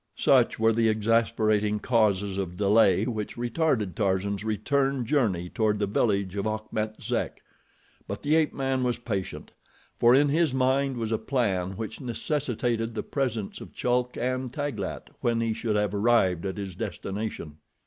Such 0.17 0.57
were 0.57 0.73
the 0.73 0.89
exasperating 0.89 1.77
causes 1.77 2.39
of 2.39 2.55
delay 2.55 3.05
which 3.05 3.35
retarded 3.35 3.93
Tarzan's 3.93 4.43
return 4.43 5.05
journey 5.05 5.47
toward 5.47 5.77
the 5.77 5.85
village 5.85 6.35
of 6.35 6.47
Achmet 6.47 6.99
Zek; 6.99 7.39
but 8.07 8.23
the 8.23 8.33
ape 8.35 8.51
man 8.51 8.81
was 8.83 8.97
patient, 8.97 9.51
for 9.99 10.15
in 10.15 10.29
his 10.29 10.55
mind 10.55 10.97
was 10.97 11.11
a 11.11 11.19
plan 11.19 11.77
which 11.77 12.01
necessitated 12.01 12.95
the 12.95 13.03
presence 13.03 13.61
of 13.61 13.73
Chulk 13.75 14.17
and 14.17 14.51
Taglat 14.51 15.11
when 15.21 15.39
he 15.39 15.53
should 15.53 15.75
have 15.75 15.93
arrived 15.93 16.47
at 16.47 16.57
his 16.57 16.73
destination. 16.73 17.57